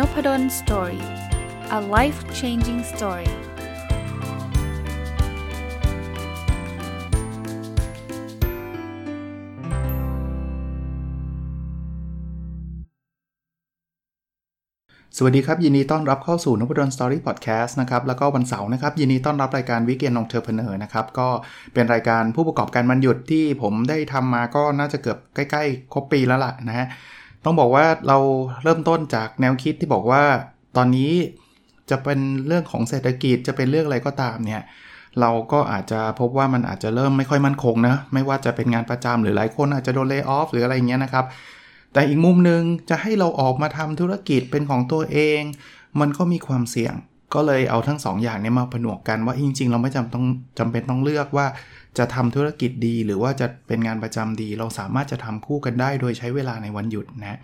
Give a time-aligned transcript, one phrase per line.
[0.00, 1.04] n o p a d o l story
[1.78, 3.32] a life changing story
[15.16, 21.28] สวัสดีครับ ยินดีต้อนรับเข้าสู่นพดล story พอดแคสต์นะครับแล้วก็วันเสาร์นะครับ ยินดีต้อนรับรายการ weekend entrepreneur นะครับ ก็
[21.74, 26.86] เป็นรายการผู้ประกอบการวันหยุดที่ผมได้ทำมาก็น่าจะเกือบใกล้ ๆ ครบปีแล้วล่ะนะฮะ
[27.44, 28.18] ต้องบอกว่าเรา
[28.62, 30.22] เริ่มต้นจากแนวคิดที่บอกว่า
[30.76, 31.12] ตอนนี้
[31.90, 34.62] จะเป็นเรื่องของเศรษฐกิจจะเป็นเรื่องอะไรก็ตามเนี่ย
[35.20, 41.24] เราก็อาจจะพบว่ามันอาจจะเริ่มไม่ค่อยมั่นคงนะ ไม่ว่าจะเป็นงานประจำหรือหลายคนอาจจะโดนเลิกออฟหรืออะไรเงี้ยนะครับ
[41.92, 45.40] แต่อีกมุมหนึ่งจะให้เราออกมาทำธุรกิจเป็นของตัวเอง
[46.00, 46.94] มันก็มีความเสี่ยง
[47.34, 50.24] ก็เลยเอาทั้ง2ออย่างนี้มาผนวกกันว่าจริงๆ เราไม่จำต้อง
[50.58, 51.46] จำเป็นต้องเลือกว่า
[51.98, 57.38] จะทำธุรกิจดีหรือว่าจะเป็นงานประจำดี เราสามารถจะทำคู่กันได้โดยใช้เวลาในวันหยุดนะ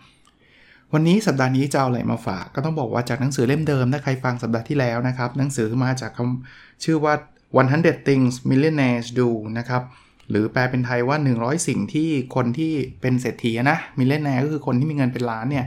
[0.93, 7.15] วันนี้สัปดาห์นี้จะเอาอะไรมาฝากก็ต้องบอกว่าจากหนังสือเล่มเดิมถ้าใครฟังสัปดาห์ที่แล้วนะครับ หนังสือมาจากคำชื่อว่า
[7.57, 9.29] 100 things millionaires do
[9.59, 9.83] นะครับ
[10.31, 15.67] หรือแปลเป็นไทยว่า 100 สิ่งที่คนที่เป็นเศรษฐีนะ millionaire ก็คือคนที่มีเงินเป็นล้านเนี่ย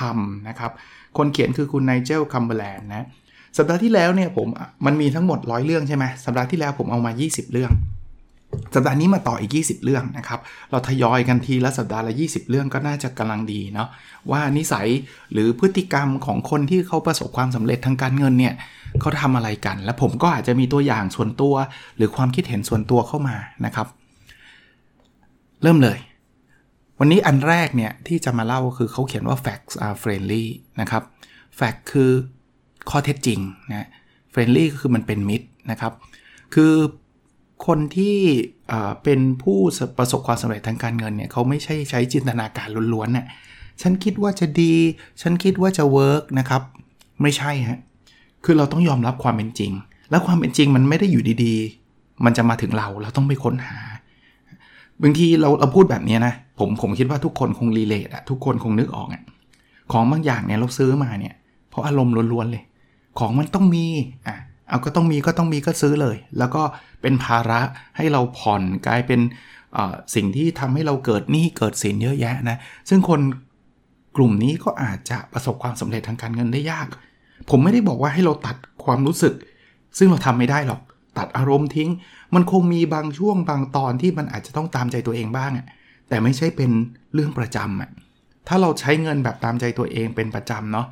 [0.00, 0.72] ทำนะครับ
[1.18, 3.06] คนเขียนคือคุณไนเจลคัมเบอร์แลนด์นะ
[3.56, 4.48] สัปดาห์ที่แล้วเนี่ยผม
[4.86, 7.72] มันมีทั้งหมดร้อยเรื่องใช่ไหมสัปดาห์ที่แล้วผมเอามา 20 เรื่อง
[8.74, 13.88] สัปดาห์นี้มาต่ออีก 20 เรื่องนะครับ เราทยอยกันทีละสัปดาห์ละ 20 เรื่องก็น่าจะกำลังดีเนาะ
[14.30, 14.88] ว่านิสัย
[15.32, 18.54] หรือพฤติกรรมของคนที่เขาประสบความสำเร็จทางการเงินเนี่ย
[19.00, 21.54] เขาทำอะไรกัน และผมก็อาจจะมีตัวอย่างส่วนตัว
[21.96, 23.86] หรือความคิดเห็นส่วนตัวเข้ามานะครับ
[25.62, 25.98] เริ่มเลย
[26.98, 30.44] วันนี้อันแรกเนี่ยที่จะมาเล่าคือเขาเขียนว่า facts are friendly
[30.80, 31.02] นะครับ
[31.58, 32.12] fact คือ
[32.90, 33.38] ข้อเท็จจริง
[33.72, 33.88] นะ
[34.32, 35.92] friendly ก็คือมันเป็นมิตรนะครับ
[36.54, 36.72] คือ
[37.66, 38.16] คนที่
[39.02, 39.58] เป็นผู้
[39.98, 43.26] ประสบความสำเร็จทางการเงินเนี่ยเขาไม่ใช่ใช้จินตนาการล้วนๆเนี่ย
[43.82, 44.74] ฉันคิดว่าจะดี
[45.22, 46.62] ฉันคิดว่าจะ work นะครับ
[47.22, 47.78] ไม่ใช่ฮะ
[48.44, 49.72] คือเราต้องยอมรับความเป็นจริง
[50.10, 53.78] แล้วความเป็นจริงมันไม่ได้อยู่ดีๆ มันจะมาถึงเราเราต้องไปค้นหา
[55.02, 59.22] บางทีเราเราพูดแบบนี้นะผมผมคิดว่าทุกคนคง relate อะทุกคนคงนึกออกอะ
[59.92, 61.34] ของบางอย่างเนี่ยเราซื้อมาเนี่ย
[61.68, 62.64] เพราะอารมณ์ล้วนๆเลย
[63.18, 63.86] ของมันต้องมี
[64.26, 64.36] อะ
[64.68, 66.62] เอาก็ต้องมีก็ต้องมีก็ซื้อเลย แล้วก็
[67.02, 67.60] เป็นภาระ
[67.96, 69.20] ให้เราผ่อนกลายเป็น
[70.14, 72.56] สิ่งที่ทำให้เราเกิดหนี้เกิดสินเยอะแยะนะ
[72.88, 73.20] ซึ่งคน
[74.16, 76.86] กลุ่มนี้ก็อาจจะประสบความสำเร็จทางการเงินได้ยาก
[77.50, 79.34] ผมไม่ได้บอกว่าให้เราตัดความรู้สึก
[79.98, 80.80] ซึ่งเราทำไม่ได้หรอก
[81.18, 81.90] ตัดอารมณ์ทิ้ง
[82.34, 85.66] มันคงมีบางช่วงบางตอนที่มันอาจจะต้องตามใจตัวเองบ้างอะ
[86.08, 86.70] แต่ไม่ใช่เป็น
[87.14, 87.90] เรื่องประจำอะ
[88.48, 90.86] ถ้าเราใช้เงินแบบตามใจตัวเองเป็นประจำเนาะ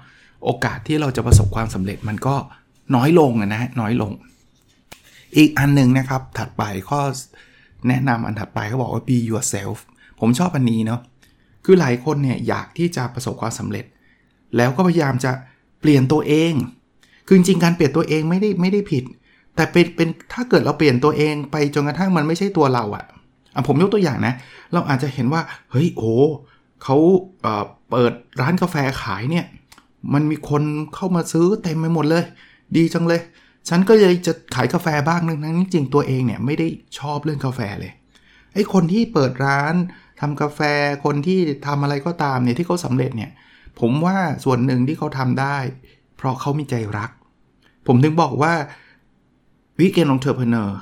[0.44, 2.36] โอกาสที่เราจะประสบความสำเร็จมันก็
[2.94, 4.12] น้อยลงนะฮะน้อยลง
[5.36, 7.00] อีกอันหนึ่งนะครับถัดไปข้อ
[7.88, 9.78] แนะนำอันถัดไปเขาบอกว่า be yourself
[10.20, 11.00] ผมชอบอันนี้เนาะ
[11.64, 13.84] คือหลายคนเนี่ยอยากที่จะประสบความสำเร็จ
[14.56, 15.32] แล้วก็พยายามจะ
[15.80, 16.52] เปลี่ยนตัวเอง
[17.26, 19.04] คือจริงการเปลี่ยนตัวเองไม่ได้ไม่ได้ผิด
[19.56, 24.34] แต่เป็นเป็นถ้าเกิดเราเปลี่ยนตัวเองไปจนกระทั่งมันไม่ใช่ตัวเราอะ่ะผมยกตัวอย่างนะ
[24.72, 26.14] เราอาจจะเห็นว่า เฮ้ยโอ้
[26.82, 26.96] เขา
[27.40, 29.46] เเปิดร้านกาแฟขายเนี่ย
[30.12, 30.62] มันมีคน
[30.94, 32.24] เข้ามาซื้อเต็มไปหมดเลย
[32.76, 33.20] ดีจังเลย
[33.68, 36.66] ฉันก็เลยจะขายกาแฟบ้างนึงนะจริงตัวเองเนี่ยไม่ได้
[36.98, 37.92] ชอบเรื่องกาแฟเลย
[38.54, 39.74] ไอ้คนที่เปิดร้าน
[40.20, 40.60] ทำกาแฟ
[41.04, 43.30] คนที่ทำอะไรก็ตามเนี่ยที่เขาสำเร็จเนี่ย
[43.80, 45.56] ผมว่าส่วนหนึ่งที่เขาทำได้
[46.16, 47.10] เพราะเขามีใจรัก
[47.86, 48.52] ผมถึงบอกว่า
[49.78, 50.78] weekend entrepreneur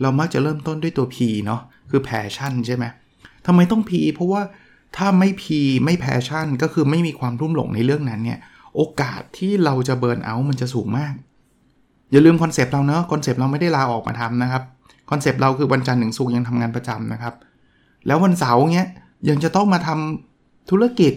[0.00, 2.84] เรามักจะเริ่มต้นด้วยตัว P เนาะคือ passion ใช่ไหม
[3.46, 4.42] ทำไมต้อง P เพราะว่า
[4.96, 5.44] ถ้าไม่ P
[5.84, 8.38] ไม่ passion ก็คือไม่มีความลุ่มหลงในเรื่องนั้นเนี่ย
[8.76, 11.14] โอกาสที่เราจะ burnout มันจะสูงมาก
[12.10, 14.62] อย่าลืม concept เราเนอะ concept เราไม่ได้ลาออกมาทำนะครับ
[15.10, 17.34] concept เราคือวันจันทร์ถึงศุกร์ยังทำงานประจำนะครับ
[18.06, 18.88] แล้ววันเสาร์เงี้ย
[19.28, 21.12] ยังจะต้องมาทำธุรกิจ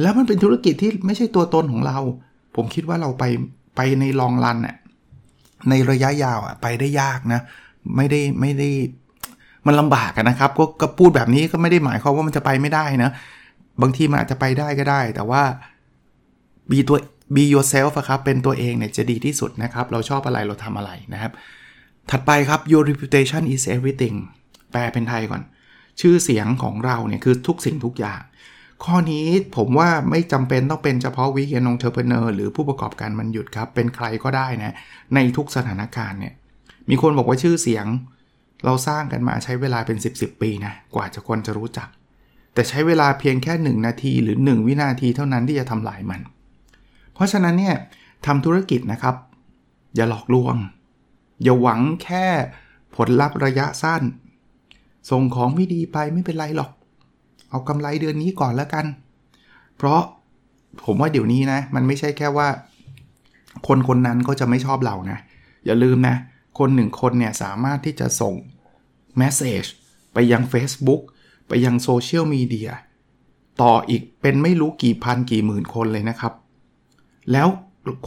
[0.00, 1.98] แล้วมันเป็นธุรกิจที่ไม่ใช่ตัวตนของเรา
[2.56, 3.24] ผมคิดว่าเราไป
[3.76, 4.76] ไปในลองรันอะ
[5.70, 7.40] ในระยะยาวอะไปได้ยากนะ
[7.96, 8.70] ไม่ได้ไม่ได้
[9.66, 13.10] มันลำบากนะครับก็ก็พูดแบบนี้ก็ไม่ได้หมายความว่ามันจะไปไม่ได้นะ
[13.82, 15.42] บางทีมันอาจจะไปได้ก็ได้ แต่ว่า
[16.70, 16.98] be ตัว
[17.34, 21.32] be yourself ครับ เป็นตัวเองเนี่ยจะดีที่สุดนะครับ เราชอบอะไรเราทำอะไรนะครับ
[22.10, 24.16] ถัดไปครับ your reputation is everything
[24.72, 25.42] แปลเป็นไทยก่อน
[26.00, 28.20] ชื่อเสียงของเราเนี่ยคือทุกสิ่งทุกอย่าง
[28.84, 29.26] ข้อนี้
[29.56, 34.74] ผมว่าไม่จำเป็นต้องเป็นเฉพาะ weekend entrepreneur หรือผู้ประกอบการวันหยุดครับ เป็นใครก็ได้นะ
[35.14, 36.34] ในทุกสถานการณ์เนี่ย
[36.90, 37.86] มีคนบอกว่าชื่อเสียง
[38.64, 41.88] เราสร้างกันมาใช้เวลาเป็น 10สิบปีนะกว่าจะคนจะรู้จัก
[42.54, 46.20] แต่ใช้เวลาเพียงแค่ 1 นาทีหรือ 1 วินาทีเท่านั้นที่จะทำลายมัน
[47.14, 47.76] เพราะฉะนั้นเนี่ย
[48.26, 49.16] ทำธุรกิจนะครับ
[49.94, 50.56] อย่าหลอกลวง
[51.42, 52.26] อย่าหวังแค่
[52.96, 54.02] ผลลัพธ์ระยะสั้น
[55.10, 56.70] ส่งของไม่ดีไปไม่เป็นไรหรอก
[57.50, 58.86] เอากำไรเดือนนี้ก่อนแล้วกัน
[59.76, 60.00] เพราะ
[60.86, 62.48] ผมว่าเดี๋ยวนี้นะ มันไม่ใช่แค่ว่า
[63.66, 65.18] คนคนนั้นก็จะไม่ชอบเรานะ
[65.66, 66.16] อย่าลืมนะ
[66.58, 68.34] คนหนึ่งคนเนี่ยสามารถที่จะส่ง
[69.16, 69.64] แมสเซจ
[70.12, 71.02] ไปยัง Facebook
[71.48, 72.70] ไปยังโซเชียลมีเดีย
[73.62, 76.32] ต่ออีกเป็นไม่รู้กี่พันกี่หมื่นคนเลยนะครับ
[77.32, 77.48] แล้ว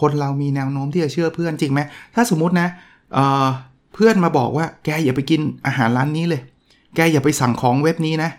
[0.01, 1.81] คนเรามีแนวโน้มที่จะเชื่อเพื่อนจริงไหม
[2.15, 2.67] ถ้าสมมตินะ
[3.13, 6.41] เเพื่อนมาบอกว่าแกอย่าไปกินอาหารร้านนี้เลย
[6.95, 8.31] แกอย่าไปสั่งของเว็บนี้นะ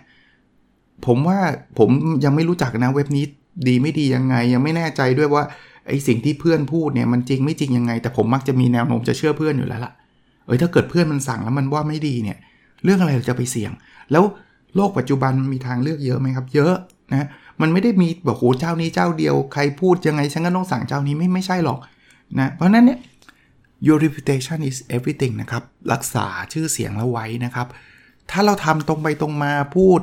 [1.05, 1.39] ผมว่า
[1.79, 1.89] ผม
[2.23, 3.25] ยังไม่รู้จักนะเว็บนี้
[3.67, 5.43] ดีไม่ดียังไง ยังไม่แน่ใจด้วยว่า
[5.87, 9.91] ไอสิ่งที่เพื่อนพูดเนี่ยมันจริงไม่จริงยังไง แต่ผมมักจะมีแนวโน้มจะเชื่อเพื่อนอยู่แล้วล่ะ
[10.51, 12.37] อ้ยถ้าเกิดเพื่อนมันสั่งแล้วมันว่าไม่ดีเนี่ย
[12.83, 13.71] เรื่องอะไรเราจะไปเสี่ยง
[14.11, 14.23] แล้ว
[14.75, 16.73] โลกปัจจุบันมีทางเลือกเยอะไหมครับ เยอะ
[17.11, 17.27] นะ
[17.61, 21.79] มันไม่ได้มีแบบโหเจ้านี้เจ้าเดียวใครพูดยังไงฉันก็ต้องสั่งเจ้านี้ไม่ไม่ใช่หรอก
[22.39, 22.99] นะเพราะนั้นเนี่ย
[23.87, 25.63] your reputation is everything นะครับ
[25.93, 27.67] รักษาชื่อเสียงเราไว้นะครับ
[28.31, 29.99] ถ้าเราทำตรงไปตรงมาพูด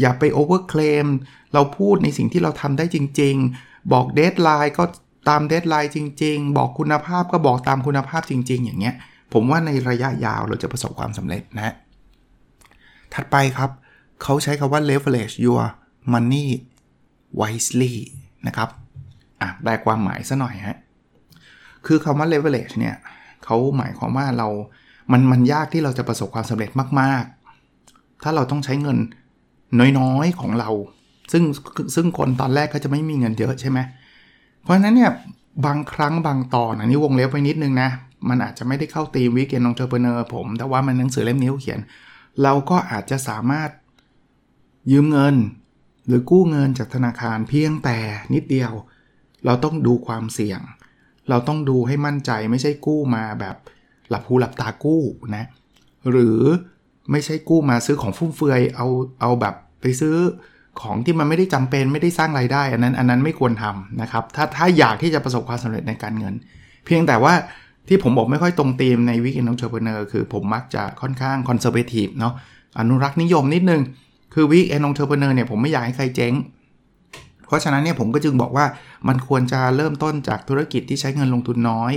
[0.00, 1.06] อย่าไป over claim
[1.54, 3.34] เราพูดในสิ่งที่เราทำได้จริง
[3.64, 4.84] ๆ บอก deadline ก็
[5.28, 8.94] ตาม deadline จริง ๆ บอกคุณภาพก็บอกตามคุณภาพจริง ๆ อย่างเงี้ย
[9.32, 11.74] ผมว่าในระยะยาวเราจะประสบความสำเร็จนะ
[13.14, 13.70] ถัดไปครับ
[14.22, 15.62] เขาใช้คำว่า leverage your
[16.12, 16.46] money
[17.40, 17.94] wisely
[18.46, 18.68] นะครับ
[19.40, 20.78] อะได้ความหมายซะหน่อยฮะ
[21.86, 22.94] คือคำว่า leverage เนี่ย
[23.44, 24.48] เขาหมายความว่าเรา
[25.12, 26.70] มัน มันยากที่เราจะประสบความสำเร็จ
[27.00, 27.24] มาก
[27.72, 28.98] ๆ ถ้าเราต้องใช้เงิน
[29.98, 30.70] น้อย ๆ ของเรา
[31.32, 31.42] ซึ่ง
[31.94, 33.78] ซึ่งคนตอนแรกก็จะไม่มีเงินเยอะใช่ไหม
[34.62, 35.10] เพราะฉะนั้นเนี่ย
[35.66, 37.88] บางครั้งบางตอนอันนี้วงเล็บไปนิดนึงนะ
[38.30, 41.80] มันอาจจะไม่ได้เข้า theme weekend entrepreneur ผม แต่ว่ามันหนังสือเล่มนี้เขียน
[42.42, 43.70] เราก็อาจจะสามารถ
[44.90, 45.34] ยืมเงิน
[46.06, 47.98] หรือกู้เงินจากธนาคารเพียงแต่
[48.34, 48.72] นิดเดียว
[49.44, 50.60] เราต้องดูความเสี่ยง
[51.28, 53.56] เราต้องดูให้มั่นใจไม่ใช่กู้มาแบบ
[54.08, 55.02] หลับหูหลับตากู้
[55.36, 55.44] นะ
[56.10, 56.38] หรือ
[57.10, 58.86] ไม่ใช่กู้มาซื้อของฟุ่มเฟือยเอา
[59.20, 60.16] เอาแบบไปซื้อ
[60.80, 66.34] ของที่มันไม่ได้จำเป็นไม่ได้สร้างไรายได้ อันนั้นอันนั้นไม่ควรทำนะครับถ้าถ้าอยากที่จะประสบความสำเร็จในการเงิน
[66.84, 67.34] เพียงแต่ว่า
[67.88, 72.34] ที่ผมบอกไม่ค่อยตรงธีมใน weekend entrepreneur คือผมมักจะค่อนข้าง conservative เนาะ
[72.78, 73.82] อนุรักษ์นิยมนิดนึง
[74.34, 76.34] คือ weekend entrepreneur เนี่ยผมไม่อยากให้ใครเจ๊ง
[77.46, 78.66] เพราะฉะนั้นเนี่ยผมก็จึงบอกว่า
[79.08, 81.92] มันควรจะเริ่มต้นจากธุรกิจที่ใช้เงินลงทุนน้อย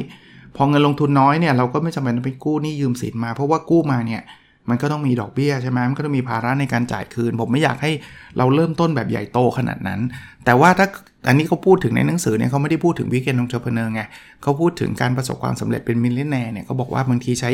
[0.55, 4.21] พอเงินลงทุนน้อยเนี่ยเราก็ไม่จำเป็นต้องไปกู้หนี้ยืมสินมา เพราะว่ากู้มาเนี่ย
[4.69, 7.91] มันก็ต้องมีดอกเบี้ยใช่ไหมมันก็ต้องมีภาระในการจ่ายคืน ผมไม่อยากให้
[8.37, 9.99] เราเริ่มต้นแบบใหญ่โตขนาดนั้น
[10.45, 10.87] แต่ว่าถ้า
[11.27, 14.01] อันนี้เขาพูดถึงในหนังสือเนี่ยเขาไม่ได้พูดถึง weekend entrepreneur ไง
[14.41, 17.51] เขาพูดถึงการประสบความสำเร็จเป็น millionaire เนี่ยเขาบอกว่าบางทีใช้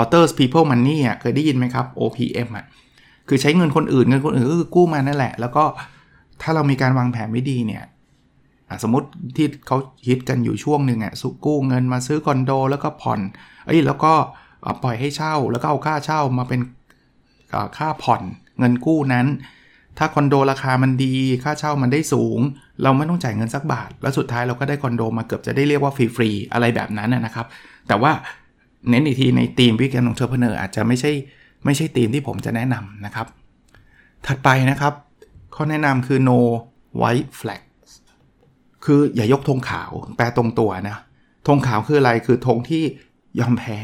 [0.00, 2.64] other people's money อะเคยได้ยินไหมครับ OPM อะ
[3.28, 5.64] คือใช้เงินคนอื่นเงินคนอื่นก็คือกู้มานั่นแหละ แล้วก็
[6.42, 7.84] ถ้าเรามีการวางแผนไม่ดีเนี่ย
[8.82, 9.76] สมมติที่เขา
[10.08, 13.20] ฮิตกันอยู่ช่วงหนึ่งอะสุกู้เงินมาซื้อคอนโด แล้วก็ผ่อน
[13.66, 14.12] เอ้ยแล้วก็
[14.82, 16.60] ปล่อยให้เช่า แล้วก็เอาค่าเช่ามาเป็น
[17.78, 18.22] ค่าผ่อน
[18.58, 19.26] เงินกู้นั้น
[19.98, 21.14] ถ้าคอนโดราคามันดี
[21.44, 22.38] ค่าเช่ามันได้สูง
[22.82, 27.46] เราไม่ต้องจ่ายเงินสักบาท แล้วสุดท้ายเราก็ได้คอนโดมาเกือบจะได้เรียกว่าฟรีๆอะไรแบบนั้นนะครับ
[27.88, 28.12] แต่ว่า
[28.88, 31.12] เน้นอีกทีในธีม weekend entrepreneur อาจจะไม่ใช่
[31.64, 33.26] ไม่ใช่ธีมที่ผมจะแนะนำนะครับ
[34.26, 34.94] ถัดไปนะครับ
[35.54, 36.38] ข้อแนะนำคือ no
[37.00, 37.62] white flag
[38.84, 40.96] คืออย่ายกธงขาวแปลตรงตัวนะ
[41.46, 42.82] ธงขาวคืออะไรคือธงที่
[43.40, 43.78] ยอมแพ้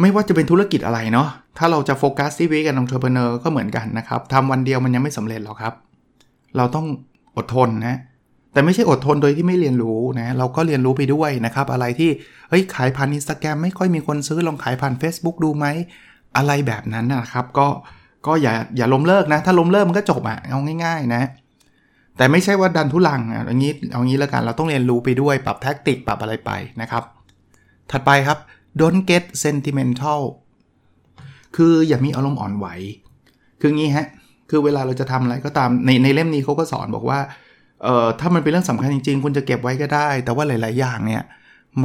[0.00, 5.74] ไม่ว่าจะเป็นธุรกิจอะไรเนาะถ้าเราจะโฟกัสที่ weekend entrepreneur ก็เหมือนกันนะครับทำวันเดียวมันยังไม่สำเร็จหรอกครับ
[6.56, 6.86] เราต้อง
[7.36, 7.96] อดทนนะ
[8.52, 12.10] แต่ไม่ใช่อดทนโดยที่ไม่เรียนรู้นะเราก็เรียนรู้ไปด้วยนะครับ อะไรที่
[12.48, 15.66] เฮ้ยขายผ่านอินสตาแกรมไม่ค่อยมีคนซื้อลองขายผ่าน Facebook ดูไหม
[16.36, 17.66] อะไรแบบนั้นนะครับ ก็
[18.26, 21.22] ก็อย่าอย่าล้มเลิกนะ ถ้าล้มเลิกมันก็จบอะเอาง่าย ๆ นะ
[22.16, 27.02] แต่ไม่ใช่ว่าดันทุลังอะอย่างนี้เอางี้แล้วกันเราต้องเรียนรู้ไปด้วยปรับแท็กติกปรับอะไรไปนะครับ
[27.90, 28.38] ถัดไปครับ
[28.80, 30.22] don't get sentimental
[31.56, 32.66] คืออย่ามีอารมณ์อ่อนไหว
[33.60, 34.06] คืองี้ฮะ
[34.50, 37.20] คือเวลาเราจะทำอะไรก็ตาม ในในเล่มนี้เขาก็สอนบอกว่า
[37.82, 41.22] เอ่อ ถ้ามันเป็นเรื่องสำคัญจริงๆ คุณจะเก็บไว้ก็ได้ แต่ว่าหลายๆ อย่างเนี่ย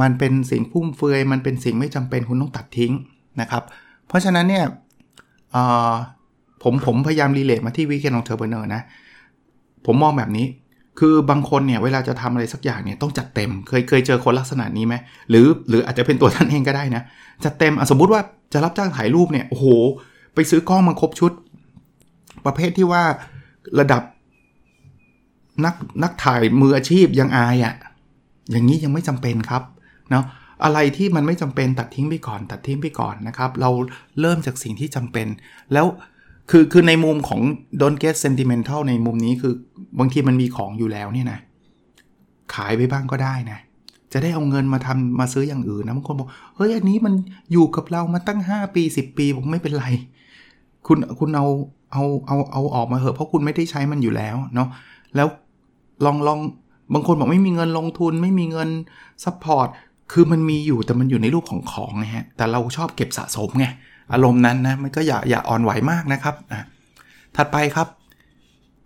[0.00, 2.92] มันเป็นสิ่งฟุ่มเฟือย มันเป็นสิ่งไม่จำเป็น คุณต้องตัดทิ้ง
[3.40, 3.62] นะครับ
[4.08, 4.64] เพราะฉะนั้นเนี่ย
[5.52, 5.92] เอ่อ
[6.62, 8.82] ผมผมพยายาม relate มาที่ weekend entrepreneur นะ
[9.86, 10.46] ผมมองแบบนี้
[11.00, 14.94] คือบางคนเนี่ยเวลาจะทำอะไรสักอย่างเนี่ยต้องจัดเต็ม เคยเคยเจอคนลักษณะนี้ไหม
[15.30, 17.02] หรือหรืออาจจะเป็นตัวท่านเองก็ได้นะ
[17.44, 18.20] จัดเต็มสมมุติว่า
[18.52, 19.66] จะรับจ้างถ่ายรูปเนี่ยโอ้โห
[20.34, 21.32] ไปซื้อกล้องมาครบชุด
[22.46, 23.02] ประเภทที่ว่า
[23.80, 24.02] ระดับ
[25.64, 27.74] นักนักถ่ายมืออาชีพยังอายอะ่ะ
[28.50, 29.62] อย่างนี้ยังไม่จำเป็นครับ
[30.10, 30.24] เนาะ
[30.64, 33.70] อะไรที่มันไม่จำเป็นตัดทิ้งไปก่อน ตัดทิ้งไปก่อนนะครับ เรา
[34.20, 35.26] เริ่มจากสิ่งที่จำเป็น
[35.72, 35.86] แล้ว
[36.50, 37.40] คือคือในมุมของ
[37.80, 39.54] don't get sentimental ในมุมนี้คือ
[39.98, 41.38] บางทีมันมีของอยู่แล้วเนี่ยนะ
[42.54, 43.58] ขายไปบ้างก็ได้นะ
[44.12, 47.14] จะได้เอาเงินมาทำมาซื้ออย่างอื่นนะบางคนบอกเฮ้ยอันนี้มัน
[47.52, 49.86] อยู่กับเรามาตั้ง 5 ปี 10 ปีผมไม่เป็นไร
[50.86, 51.46] คุณคุณเอา
[51.92, 54.68] เอาเอาเอาออกมาเหอะเพราะคุณไม่ได้ใช้มันอยู่แล้วเนาะ
[55.16, 55.28] แล้ว
[56.04, 56.38] ลองลอง
[56.94, 58.68] บางคนบอกไม่มีเงินลงทุนไม่มีเงิน
[59.24, 59.68] support
[60.12, 63.66] คือมันมีอยู่แต่มันอยู่ในรูปของของไงฮะแต่เราชอบเก็บสะสมไง
[64.12, 66.60] อารมณ์นั้นนะมันก็อย่าอย่าอ่อนไหวมากนะครับอะ
[67.36, 67.88] ถัดไปครับ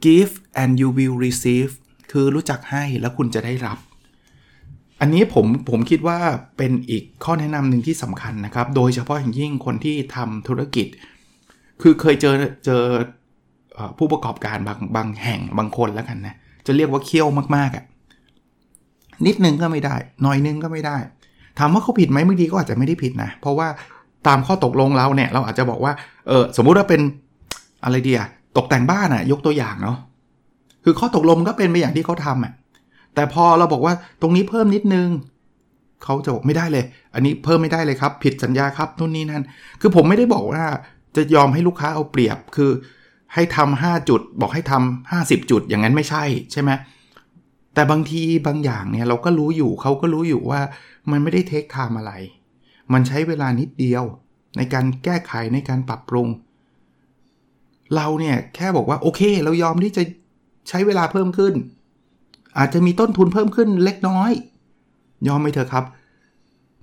[0.04, 0.32] give
[0.62, 1.72] and you will receive
[2.12, 3.78] คือรู้จักให้แล้วคุณจะได้รับ
[5.00, 6.18] อันนี้ผมผมคิดว่า
[6.56, 10.86] เป็นอีกข้อแนะนำหนึ่งที่สำคัญนะครับ โดยเฉพาะอย่างยิ่งคนที่ทำธุรกิจ
[11.82, 12.34] คือเคยเจอ
[12.64, 12.82] เจอ
[13.98, 16.34] ผู้ประกอบการบางบางแห่งบางคนแล้วกันนะ
[16.66, 17.84] จะเรียกว่าเคี่ยวมากๆอะ่ะ
[19.26, 19.96] นิดนึงก็ไม่ได้
[20.26, 20.96] น้อยนึงก็ไม่ได้
[21.58, 23.68] ถามว่าเขาผิดไหมบางทีก็อาจจะไม่ได้ผิดนะ เพราะว่า
[24.26, 25.92] ตามข้อตกลงเราเนี่ย เราอาจจะบอกว่า
[26.28, 27.00] เออสมมุติว่าเป็น
[27.84, 28.20] อะไรเดีย
[28.56, 29.98] ตกแต่งบ้านอะ่ะยกตัวอย่างเนาะ
[30.84, 32.52] คือข้อตกลงก็เป็นไปอย่างที่เขาทำอะ่ะ
[33.14, 35.08] แต่พอเราบอกว่าตรงนี้เพิ่มนิดนึง
[36.04, 36.84] เขาจะบอกไม่ได้เลย
[37.14, 39.42] อันนี้เพิ่มไม่ได้เลยครับ ผิดสัญญาครับนู่นนี่นั่น
[39.80, 40.64] คือผมไม่ได้บอกว่า
[41.16, 42.70] จะยอมให้ลูกค้าเอาเปรียบ คือ
[43.34, 46.70] ให้ทำห้าจุด บอกให้ทำห้าสิบจุด อย่างนั้นไม่ใช่ใช่ไหม
[47.74, 50.60] แต่บางทีบางอย่างเนี่ยเราก็รู้อยู่เขาก็รู้อยู่ว่า
[51.10, 52.12] มันไม่ได้เทคไทม์อะไร
[52.92, 54.04] มันใช้เวลานิดเดียว
[54.56, 56.28] ในการแก้ไขในการปรับปรุง
[57.96, 60.02] เราเนี่ยแค่บอกว่าโอเค เรายอมที่จะ
[60.68, 61.54] ใช้เวลาเพิ่มขึ้น
[62.58, 64.30] อาจจะมีต้นทุนเพิ่มขึ้นเล็กน้อย
[65.28, 65.84] ยอมไปเถอะครับ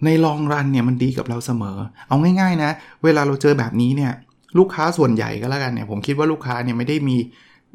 [0.06, 1.77] ในลองรันเนี่ยมันดีกับเราเสมอ
[2.08, 2.72] เอาง่ายๆนะ
[3.03, 4.12] เวลาเราเจอแบบนี้เนี่ย
[4.58, 7.18] ลูกค้าส่วนใหญ่ก็แล้วกันเนี่ยผมคิดว่าลูกค้าเนี่ยไม่ได้มี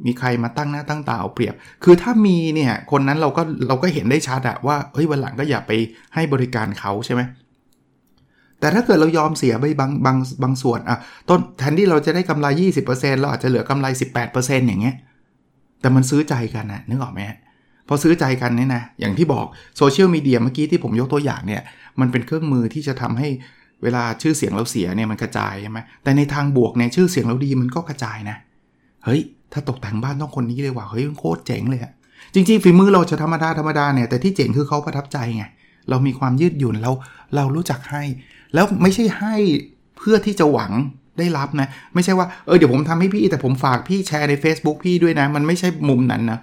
[0.07, 5.73] มีใครมาตั้งหน้าตั้งตาเอาเปรียบ คือถ้ามีเนี่ยคนนั้นเราก็เราก็เห็นได้ชัดอะว่าเฮ้ยวันหลังก็อย่าไป
[6.14, 7.23] ให้บริการเขาใช่ไหม
[8.60, 10.98] แต่ถ้าเกิดเรายอมเสียไปบางบางบางส่วนอะ
[11.28, 12.46] ต้นแทนที่เราจะได้กำไร
[12.84, 13.86] 20%เราอาจจะเหลือกำไร
[14.26, 14.96] 18%อย่างเงี้ย
[15.80, 17.20] แต่มันซื้อใจกันนะนึกออกไหม
[17.88, 19.46] พอซื้อใจกันเนี่ยนะอย่างที่บอก
[19.76, 21.62] โซเชียลมีเดียเมื่อกี้ที่ผมยกตัวอย่างเนี่ย
[22.00, 23.28] มันเป็นเครื่องมือที่จะทำให้
[23.82, 28.36] เวลาชื่อเสียงเราเสียเนี่ยมันกระจายใช่ไหมแต่ในทางบวกเนี่ยชื่อเสียงเราดีมันก็กระจายนะ
[29.04, 29.20] เฮ้ย
[29.52, 31.92] ถ้าตกแต่งบ้านต้องคนนี้เลยว่ะเฮ้ยโคตรเจ๋งเลยอะ
[32.34, 35.44] จริงๆฝีมือเราจะธรรมดาธรรมดาเนี่ยแต่ที่เจ๋งคือเขาประทับใจไง
[35.90, 36.92] เรามีความยืดหยุ่นเรา
[37.36, 38.02] เรารู้จักให้
[38.54, 39.34] แล้วไม่ใช่ให้
[39.98, 40.72] เพื่อที่จะหวัง
[41.18, 46.40] ได้รับนะ ไม่ใช่ว่าเออเดี๋ยวผมทำให้พี่แต่ผมฝากพี่แชร์ใน Facebook พี่ด้วยนะ มันไม่ใช่มุมนั้นนะ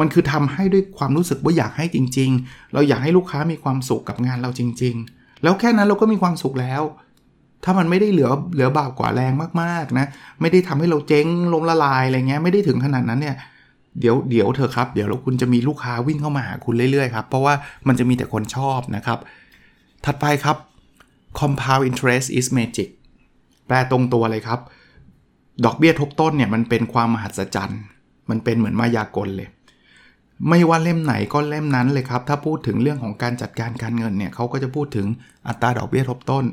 [0.00, 6.82] มันคือทำให้ด้วยความรู้สึกว่าอยากให้จริง ๆ เราอยากให้ลูกค้ามีความสุขกับงานเราจริง ๆ แล้วแค่นั้นเราก็มีความสุขแล้ว
[7.64, 9.32] ถ้ามันไม่ได้เหลือเหลือบาปกว่าแรง
[9.62, 10.06] มากๆนะ
[10.40, 13.36] ไม่ได้ทำให้เราเจ๊งล้มละลายอะไรเงี้ยไม่ได้ถึงขนาดนั้นเนี่ย
[14.00, 17.54] เดี๋ยวเดี๋ยวเธอครับเดี๋ยวคุณจะมีลูกค้าวิ่งเข้ามาหาคุณเรื่อยๆครับเพราะว่า
[17.88, 19.18] มันจะมีแต่คนชอบนะครับ
[20.04, 20.56] ถัดไปครับ
[21.40, 22.88] compound interest is magic
[23.66, 24.60] แปลตรงตัวเลยครับ
[25.64, 27.80] ดอกเบี้ยทบต้นเนี่ยมันเป็นความมหัศจรรย์
[28.30, 29.48] มันเป็นเหมือนมายากลเลย
[30.48, 35.06] ไม่ว่าเล่มไหนก็เล่มนั้นเลยครับ ถ้าพูดถึงเรื่องของการจัดการการเงินเนี่ยเขาก็จะพูดถึง
[35.48, 36.44] อัตราดอกเบี้ยทบต้น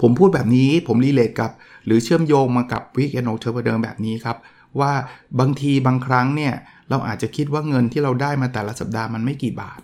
[0.00, 1.50] ผมพูดแบบนี้ผม relate กับ
[1.86, 4.36] หรือเชื่อมโยงมากับ weekend entrepreneur แบบนี้ครับ
[4.80, 4.92] ว่า
[5.40, 6.54] บางทีบางครั้งเนี่ย
[6.90, 9.80] เราอาจจะคิดว่าเงินที่เราได้มาแต่ละสัปดาห์มันไม่กี่บาท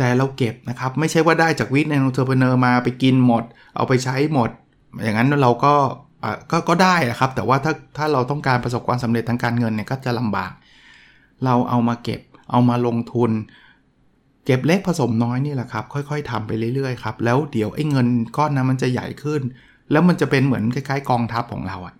[0.00, 3.44] แต่เราเก็บนะครับ ไม่ใช่ว่าได้จาก weekend entrepreneur มาไปกินหมด
[3.76, 4.50] เอาไปใช้หมด
[5.02, 5.74] อย่างนั้นเราก็
[6.50, 10.52] ก็ก็ได้นะครับ แต่ว่าถ้าถ้าเราต้องการประสบความสำเร็จทางการเงินเนี่ยก็จะลำบาก
[11.44, 13.30] เราเอามาเก็บ เอามาลงทุน
[14.44, 19.40] เก็บเล็กผสมน้อยนี่แหละครับ ค่อยๆทำไปเรื่อยๆครับ แล้วเดี๋ยวไอ้เงินก้อนนั้นมันจะใหญ่ขึ้น
[19.90, 21.94] แล้วมันจะเป็นเหมือนคล้ายๆ กองทัพของเราอะ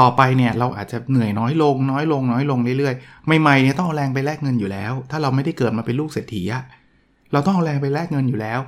[0.00, 6.62] ต่อไปเนี่ยเราอาจจะเหนื่อยน้อยลงน้อยลงน้อยลงเรื่อยๆ ใหม่ๆเนี่ยต้องเอาแรงไปแลกเงินอยู่แล้ว ถ้าเราไม่ได้เกิดมาเป็นลูกเศรษฐีอะ
[7.32, 8.60] เราต้องเอาแรงไปแลกเงินอยู่แล้ว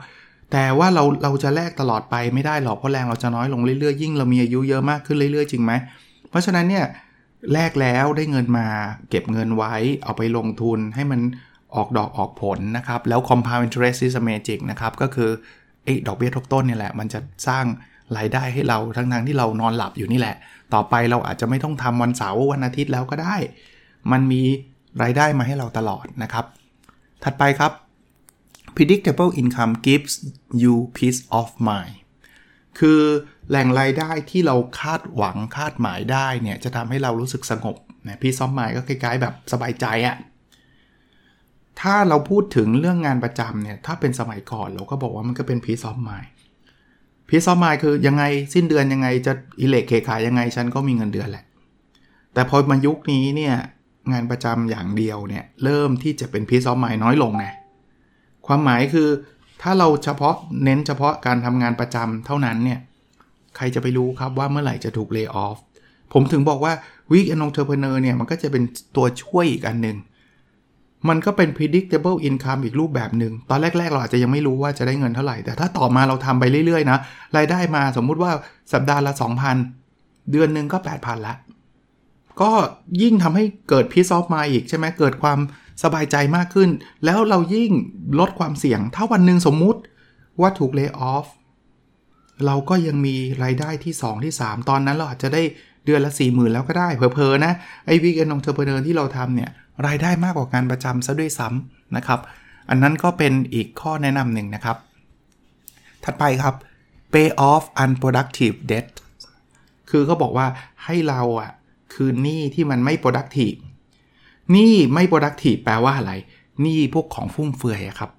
[0.53, 5.73] แต่ว่าเราเราจะแลกตลอดไปไม่ได้หรอกเพราะแรงเราจะน้อยลงเรื่อยๆยิ่งเรามีอายุเยอะมากขึ้นเรื่อยๆจริงไหม
[6.31, 6.85] เพราะฉะนั้นเนี่ย
[7.53, 8.67] แลกแล้วได้เงินมา
[9.11, 11.21] เก็บเงินไว้เอาไปลงทุนให้มัน
[11.75, 15.31] ออกดอกออกผลนะครับ แล้ว compound interest is magic นะครับ ก็คือ
[15.85, 17.65] ไอ้ดอกเบี้ยทบต้นนี่แหละ มันจะสร้าง
[18.17, 20.37] รายได้ให้เราทั้งทที่เรานอนหลับอยู่นี่แหละ
[20.75, 23.37] ต่อไปเราอาจจะไม่ต้องทำวันเสาร์วันอาทิตย์แล้วก็ได้
[24.13, 24.43] มันมี
[25.03, 26.45] รายได้มาให้เราตลอดนะครับ
[27.25, 27.73] ถัดไปครับ
[28.77, 30.15] predictable income gives
[30.63, 31.97] you peace of mind
[32.79, 33.01] คือ
[33.51, 37.77] แหล่งรายได้ที่เราคาดหวังคาดหมายได้เนี่ยจะทำให้เรารู้สึกสงบ
[38.09, 40.17] นะ peace of mind ก็คล้ายๆแบบสบายใจอะ
[41.81, 51.45] ถ้าเราพูดถึงเรื่องงานประจำเนี่ยถ้าเป็นสมัยก่อนเราก็บอกว่ามันก็เป็น peace of mind peace of mind คือยังไงสิ้นเดือนยังไงจะอีเหละเขละขละยังไงฉันก็มีเงินเดือนแหละ
[52.35, 53.55] แต่พอมายุคนี้เนี่ย
[54.13, 57.47] งานประจำอย่างเดียวเนี่ยเริ่มที่จะเป็น peace of mind น้อยลงไง
[58.47, 59.09] ความหมายคือ
[59.63, 60.35] ถ้าเราเฉพาะ
[60.65, 62.81] เน้นเฉพาะการทำงานประจำเท่านั้นเนี่ย
[63.57, 65.59] ใครจะไปรู้ครับว่าเมื่อไหร่จะถูก lay off
[66.13, 66.73] ผมถึงบอกว่า
[67.13, 68.63] weekend entrepreneur เนี่ย มันก็จะเป็น
[68.97, 69.97] ตัวช่วยอีกอันหนึ่ง
[71.09, 76.99] มันก็เป็น predictable income อีกรูปแบบหนึ่งตอนแรก ๆ เราอาจจะยังไม่รู้ว่าจะได้เงินเท่าไหร่ แต่ถ้าต่อมาเราทำไปเรื่อย ๆ นะ
[77.37, 78.31] รายได้มาสมมุติว่า
[78.73, 79.13] สัปดาห์ละ
[79.73, 81.35] 2,000 เดือนหนึ่งก็ 8,000 ละ
[82.41, 82.51] ก็
[83.03, 85.39] ยิ่งทำให้เกิด peace of mind อีกใช่ไหมเกิดความ
[85.83, 86.71] สบายใจมากขึ้น
[87.05, 87.71] แล้วเรายิ่ง
[88.21, 89.81] ลดความเสี่ยง ถ้าวันหนึ่งสมมุติ
[90.41, 91.27] ว่าถูก lay off
[92.47, 95.43] เราก็ยังมีรายได้ที่ 2 ที่ 3 ตอนนั้นเราอาจจะได้
[95.85, 97.53] เดือนละ 4 0,000 แล้วก็ได้เผลอๆนะ
[97.87, 99.51] ไอ้ weekend entrepreneur ที่เราทำเนี่ย
[99.87, 102.21] รายได้มากกว่างานประจำซะด้วยซ้ำนะครับ
[102.71, 104.77] อันนั้นก็เป็นอีกข้อแนะนำหนึ่งนะครับ
[106.05, 106.55] ถัดไปครับ
[107.13, 108.87] pay off unproductive debt
[109.91, 110.47] คือเขาบอกว่า
[110.85, 111.51] ให้เราอะ
[111.95, 113.59] คืนหนี้ที่มันไม่ productive
[114.55, 116.13] นี้ไม่ productive แปลว่าอะไร
[116.65, 118.11] นี้พวกของฟุ่มเฟือยครับ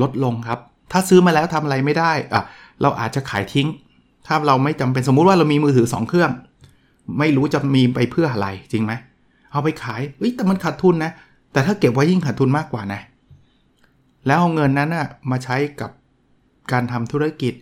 [0.00, 0.58] ลดลงครับ
[0.92, 2.42] ถ้าซื้อมาแล้วทำอะไรไม่ได้อะ
[2.82, 3.68] เราอาจจะขายทิ้ง
[4.26, 6.30] ถ้าเราไม่จำเป็นสมมุติว่าเรามีมือถือ 2 เครื่อง
[7.18, 8.92] ไม่รู้จะมีไปเพื่ออะไรจริงไหม
[9.52, 11.12] เอาไปขายเฮ้ยแต่มันขาดทุนนะ
[11.52, 13.00] แต่ถ้าเก็บไว้ยิ่งขาดทุนมากกว่านะ
[14.26, 15.90] แล้วเอาเงินนั้นนะมาใช้กับ
[16.72, 17.52] การทำธุรกิจ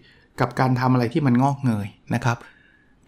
[0.40, 2.36] กับการทำอะไรที่มันงอกเงยนะครับ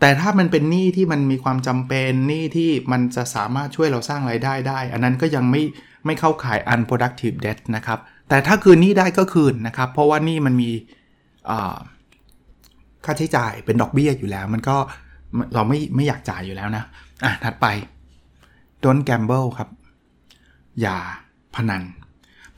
[0.01, 5.63] แต่ถ้ามันเป็นหนี้ที่มันมีความจำเป็นหนี้ที่มันจะสามารถช่วยเราสร้างไรายได้ได้ อันนั้นก็ยังไม่
[6.07, 10.71] ไม่เข้าข่าย unproductive debt นะครับ แต่ถ้าคืนหนี้ได้ก็คืนนะครับ เพราะว่านี่มันมี
[13.05, 14.77] ค่าใช้จ่ายเป็นดอกเบี้ยอยู่แล้ว มันก็
[15.55, 16.85] เราไม่ไม่อยากจ่ายอยู่แล้วนะ
[17.25, 17.67] อะถัดไป
[18.85, 19.69] don't gamble ครับ
[20.81, 20.97] อย่า
[21.57, 21.83] พนัน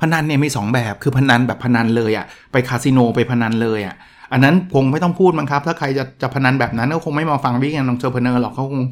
[0.01, 3.95] พนันเนี่ยมี 2 แบบคือพนันแบบพนันเลยอะ่ะไปคาสิโนไปพนันเลยอะ่ะ
[4.33, 8.83] อันนั้นคงไม่ต้องพูดมั้งครับ ถ้าใครจะจะพนันแบบนั้นก็คงไม่มาฟังวิกแอนนองเจอร์เพเนอร์หรอกเขาคง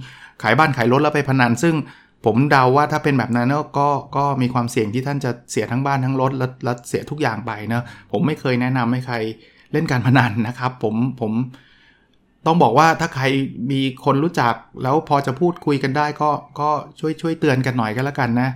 [0.42, 1.75] ขายบ้านขายรถแล้วไปพนัน ซึ่ง
[2.25, 9.16] ผมเดาว่าถ้าเป็นแบบนั้นก็ก็มีความเสี่ยงที่ท่านจะเสียทั้งบ้านทั้งรถแล้วแล้วเสียทุกอย่างไปนะผมไม่เคยแนะนำให้ใคร
[9.73, 11.33] เล่นการพนันนะครับ ผมผม
[12.47, 13.25] ต้องบอกว่าถ้าใคร
[13.71, 16.30] มีคนรู้จักแล้วพอจะพูดคุยกันได้ก็
[16.61, 18.49] ก็ช่วยช่วยเตือนกันหน่อยก็แล้วกันนะ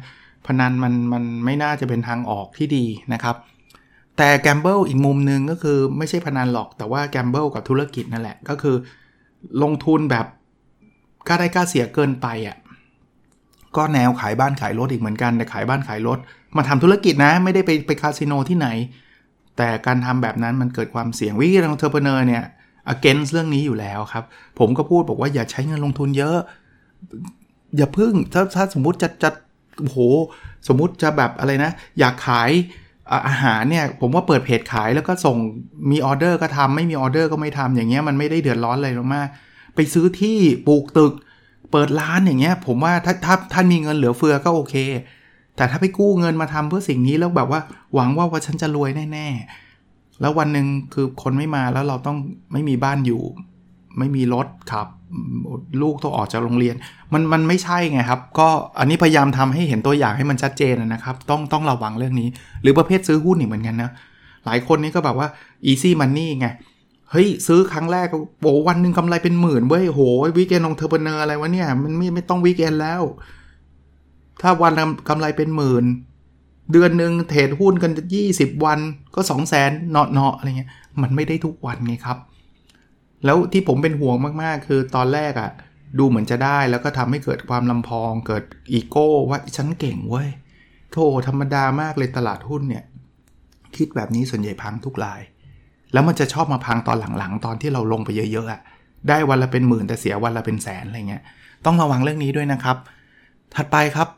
[0.46, 3.36] พนันมันมันไม่น่าจะเป็นทางออกที่ดีนะครับ
[4.18, 8.76] แต่ gamble อีกมุมหนึ่งก็คือไม่ใช่พนันหรอก แต่ว่า gamble กับธุรกิจนั่นแหละ ก็คือ
[9.62, 10.26] ลงทุนแบบ
[11.28, 12.56] กล้าได้กล้าเสียเกินไปอะ
[13.76, 16.18] ก็แนวขายบ้านขายรถอีกเหมือนกันแต่ขายบ้านขายรถ
[16.56, 18.68] มาทำธุรกิจนะไม่ได้ไปไปคาสิโนที่ไหน
[19.56, 22.44] แต่การทำแบบนั้นมันเกิดความเสี่ยง weekend entrepreneur เนี่ย
[22.94, 24.24] against เรื่องนี้อยู่แล้วครับ
[24.58, 26.38] ผมก็พูดบอกว่าอย่าใช้เงินลงทุนเยอะ
[27.76, 29.30] อย่าพึ่งถ้าถ้าสมมุติจะจะ
[29.80, 29.98] โอ้โห
[30.68, 32.50] สมมุติจะแบบอะไรนะ อยากขาย
[33.28, 35.36] อาหารเนี่ยผมว่าเปิดเพจขายแล้วก็ส่ง
[35.90, 39.28] มีออเดอร์ก็ทำไม่มีออเดอร์ก็ไม่ทำอย่างเงี้ยมันไม่ได้เดือดร้อนอะไรหรอกมาก
[39.74, 41.12] ไปซื้อที่ปลูกตึก
[41.70, 44.74] เปิดร้านอย่างเงี้ย ผมว่าถ้าถ้าท่านมีเงินเหลือเฟือก็โอเค
[45.56, 47.60] แต่ถ้าไปกู้เงินมาทำเพื่อสิ่งนี้แล้วแบบว่า
[47.94, 49.26] หวังว่าว่าฉันจะรวยแน่
[49.74, 52.16] ๆ แล้ววันหนึ่งคือคนไม่มาแล้วเราต้อง
[52.52, 53.22] ไม่มีบ้านอยู่
[53.98, 54.88] ไม่มีรถขับ
[55.82, 56.74] ลูกต้องออกจากโรงเรียน
[57.12, 58.48] มันมันไม่ใช่ไงครับ ก็
[58.78, 62.28] อันนี้พยายามทำให้เห็นตัวอย่างให้มันชัดเจนนะครับ ต้องต้องระวังเรื่องนี้
[62.62, 63.90] หรือประเภทซื้อหุ้นอีกเหมือนกันนะ
[64.46, 65.28] หลายคนนี่ก็แบบว่า
[65.70, 66.46] easy money ไง
[67.10, 68.08] เฮ้ยซื้อครั้งแรก
[68.42, 70.00] โอ้วันหนึ่งกำไรเป็นหมื่นเว้ยโห
[70.36, 73.02] weekend entrepreneur อะไรวะเนี่ย มันไม่ไม่ต้อง weekend แล้ว
[74.42, 74.72] ถ้าวัน
[75.08, 75.84] กำไรเป็นหมื่น
[76.72, 77.92] เดือนหนึ่งเทรดหุ้นกัน
[78.28, 78.78] 20 วัน
[79.14, 80.70] ก็ 2 0 0แสนเนาะเนาะอะไรเงี้ย
[81.02, 82.18] มันไม่ได้ทุกวันไงครับ
[83.24, 85.50] แล้วที่ผมเป็นห่วงมากๆ คือตอนแรกอะ่ะ
[85.98, 90.28] ดูเหมือนจะได้แล้วก็ทำให้เกิดความลำพองเกิดอีโก้ว่าฉันเก่งเว้ย
[90.92, 92.84] โธ่ธรรมดามากเลยตลาดหุ้นเนี่ย
[93.76, 95.20] คิดแบบนี้ส่วนใหญ่พังทุกราย
[95.92, 98.60] แล้วมันจะชอบมาพังตอนหลังๆ ตอนที่เราลงไปเยอะๆอะ่ะ
[99.08, 101.22] ได้วันละเป็นหมื่นแต่เสียวันละเป็นแสนอะไรเงี้ย
[101.64, 102.76] ต้องระวังเรื่องนี้ด้วยนะครับ
[103.54, 104.08] ถัดไปครับ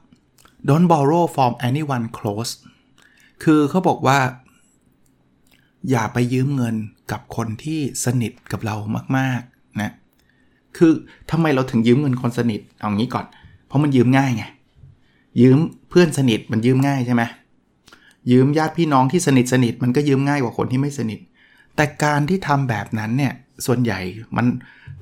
[0.69, 2.53] don't borrow from anyone close
[3.45, 4.19] คือเขาบอกว่า
[5.91, 6.77] อย่าไปยืมเงิน
[7.11, 8.77] กับคนที่สนิทกับเรา
[9.17, 9.93] มากๆนะ
[10.77, 10.93] คือ
[11.31, 13.27] ทำไมเราถึงยืมเงินคนสนิทเอางี้ก่อน
[13.67, 14.45] เพราะมันยืมง่ายไง
[15.41, 15.59] ยืม
[15.91, 17.23] เพื่อนสนิทมันยืมง่ายใช่ไหม
[18.31, 21.21] ยืมญาติพี่น้องที่สนิทสนิทมันก็ยืมง่ายกว่าคนที่ไม่สนิท
[21.77, 23.33] แต่การที่ทำแบบนั้นเนี่ย
[23.67, 24.01] ส่วนใหญ่
[24.37, 24.47] มัน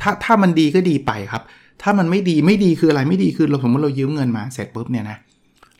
[0.00, 1.42] ถ้าถ้ามันดีก็ดีไปครับ
[1.82, 5.18] ถ้ามันไม่ดีไม่ดีคืออะไรไม่ดีคือเราสมมติเรายืมเงินมาเสร็จปุ๊บเนี่ยนะ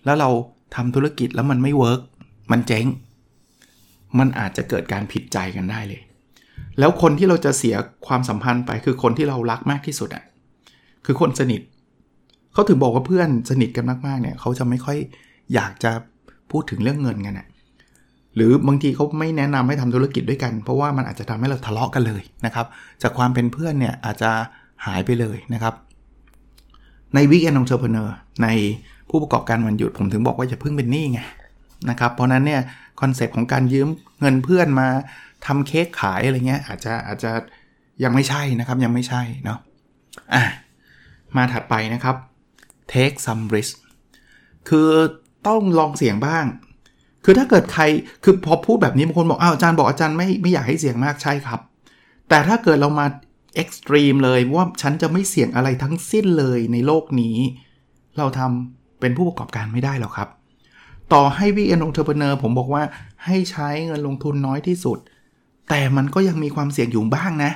[0.05, 0.31] แล้วเรา
[0.75, 2.01] ทำธุรกิจแล้วมันไม่เวิร์ก
[2.53, 2.87] มันเจ๊ง
[4.19, 6.03] มันอาจจะเกิดการผิดใจกันได้เลย
[6.79, 10.25] แล้วคนที่เราจะเสียความสัมพันธ์ไปคือคนที่เรารักมากที่สุดอะ่ะ
[11.07, 11.61] คือคนสนิท
[12.53, 14.99] เขาถึงบอกว่าเพื่อนสนิทกันมากๆเนี่ยเขาจะไม่ค่อย
[15.55, 15.93] อยากจะ
[16.51, 17.47] พูดถึงเรื่องเงินกันอะ่ะ
[18.37, 22.67] หรือบางทีเขาไม่แนะนำให้ทำธุรกิจด้วยกัน เพราะว่ามันอาจจะทำให้เราทะเลาะกันเลยนะครับ
[23.03, 24.31] จากความเป็นเพื่อนเนี่ยอาจจะ
[24.87, 25.75] หายไปเลยนะครับ
[27.15, 28.49] ใน weekend entrepreneur ใน
[29.11, 31.21] ผู้ประกอบการวันหยุดผมถึงบอกว่าอย่าเพิ่งเป็นหนี้ไง
[31.91, 32.61] นะครับเพราะนั้นเนี่ย
[33.01, 33.89] คอนเซปต์ของการยืม
[34.21, 34.89] เงินเพื่อนมา
[35.47, 37.31] ทำเค้กขายอะไรเงี้ยอาจจะอาจจะ
[38.05, 39.59] ยังไม่ใช่นะครับยังไม่ใช่เนาะ
[40.35, 40.45] อะ
[41.37, 42.17] มาถัดไปนะครับ
[42.93, 43.75] take some risk
[44.69, 44.91] คือ
[45.47, 46.45] ต้องลองเสี่ยงบ้าง
[47.25, 47.83] คือถ้าเกิดใคร
[48.25, 51.61] คือพอพูดแบบนี้บางคนบอกอ้าวอาจารย์บอกอาจารย์ไม่ไม่อยากให้เสี่ยงมากใช่ครับ
[52.29, 53.07] แต่ถ้าเกิดเรามา
[53.57, 57.37] extreme เลยว่าฉันจะไม่เสี่ยงอะไรทั้งสิ้นเลยในโลกนี้
[58.19, 60.29] เราทำเป็นผู้ประกอบการไม่ได้หรอกครับ
[61.13, 62.83] ต่อให้ weekend entrepreneur ผมบอกว่า
[63.25, 64.99] ให้ใช้เงินลงทุนน้อยที่สุด
[65.69, 67.53] แต่มันก็ยังมีความเสี่ยงอยู่บ้างนะ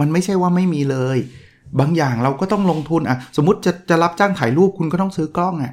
[0.00, 1.18] มันไม่ใช่ว่าไม่มีเลย
[1.80, 5.72] บางอย่างเราก็ต้องลงทุนอะ สมมติจะจะรับจ้างถ่ายรูปคุณก็ต้องซื้อกล้องอะ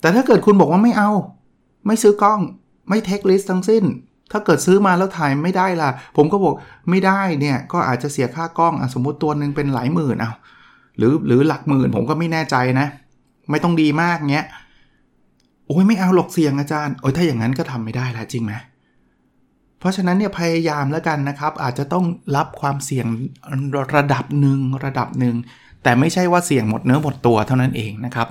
[0.00, 1.10] แต่ถ้าเกิดคุณบอกว่าไม่เอา
[1.86, 2.40] ไม่ซื้อกล้อง
[2.88, 3.84] ไม่เทคลิสทั้งสิ้น
[4.32, 6.54] ถ้าเกิดซื้อมาแล้วถ่ายไม่ได้ล่ะ ผมก็บอก
[6.90, 10.32] ไม่ได้เนี่ย ก็อาจจะเสียค่ากล้องอะสมมติตัวหนึ่งเป็นหลายหมื่นเอา
[10.98, 12.86] หรือหรือหลักหมื่นผมก็ไม่แน่ใจนะ
[13.50, 14.46] ไม่ต้องดีมากเงี้ย
[15.66, 18.52] โอ้ยไม่เอาหลอกเสี่ยงอาจารย์โอ้ยถ้าอย่างนั้นก็ทำไม่ได้แล้วจริงไหม
[19.78, 22.04] เพราะฉะนั้นเนี่ยพยายามแล้วกันนะครับ อาจจะต้อง
[22.36, 23.06] รับความเสี่ยง
[23.96, 25.36] ระดับหนึ่งระดับหนึ่ง
[25.82, 28.28] แต่ไม่ใช่ว่าเสี่ยงหมดเนื้อหมดตัวเท่านั้นเองนะครับ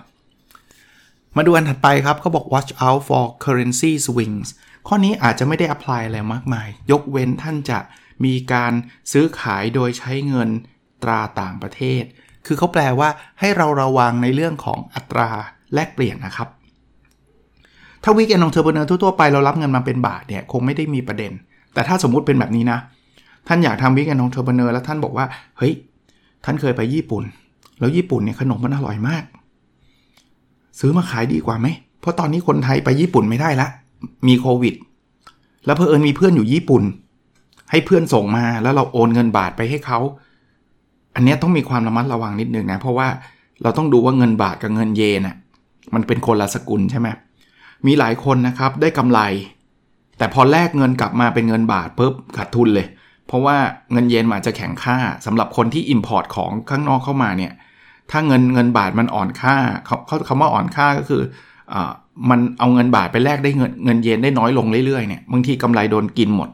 [1.36, 4.50] มาดูอันถัดไปครับเขาบอก watch out for currency swings
[4.88, 7.80] ข้อนี้อาจจะไม่ได้ apply อะไรมากมาย ยกเว้นท่านจะ
[8.26, 8.74] มีการ
[9.12, 10.50] ซื้อขายโดยใช้เงิน
[11.04, 12.04] ตราต่างประเทศ
[12.46, 15.30] คือเขาแปลว่าให้เราระวังในเรื่องของอัตรา
[15.74, 16.50] แลกเปลี่ยนนะครับ
[18.08, 21.32] ถ้า weekend entrepreneur ทั่วไปเรารับเงินมาเป็นบาทเนี่ยคงไม่ได้มีประเด็น
[21.74, 22.80] แต่ถ้าสมมุติเป็นแบบนี้นะ
[23.48, 25.26] ท่านอยากทำ weekend entrepreneur แล้วท่านบอกว่า
[25.58, 25.74] เฮ้ย
[26.46, 27.24] ท่านเคยไปญี่ปุ่น
[27.80, 29.24] แล้วญี่ปุ่นเนี่ยขนมมันอร่อยมาก
[30.80, 31.68] ซื้อมาขายดีกว่าไหม
[32.00, 33.68] เพราะตอนนี้คนไทยไปญี่ปุ่นไม่ได้ละ
[34.28, 34.74] มีโควิด
[35.66, 36.84] แล้วเพอเอิญมีเพื่อนอยู่ญี่ปุ่น
[37.72, 40.00] ให้เพื่อนส่งมาแล้วเราโอนเงินบาทไปให้เขา
[41.16, 43.08] อันนี้ต้องมีความระมัดระวังนิดนึงนะ เพราะว่า
[43.62, 45.36] เราต้องดูว่าเงินบาทกับเงินเยนอะ
[45.94, 47.08] มันเป็นคนละสกุลใช่ไหม
[47.86, 49.20] มีหลายคนนะครับได้กำไร
[50.18, 52.88] แต่พอแลกเงินกลับมาเป็นเงินบาทปุ๊บขาดทุนเลย
[53.28, 53.58] เพราะว่า
[53.92, 57.54] เงินเยนมันจะแข็งค่าสำหรับคนที่ import ของข้างนอกเข้ามาเนี่ย
[58.12, 61.22] ถ้าเงินเงินบาทมันอ่อนค่าเขาเขาคำว่าอ่อนค่าก็คือ
[61.74, 61.76] อ
[62.30, 66.50] มันเอาเงินบาทไปแลกได้เงินเงินเยนได้น้อยลงเรื่อยๆเนี่ยบางทีกำไรโดนกินหมด